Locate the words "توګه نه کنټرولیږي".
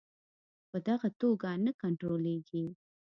1.21-2.65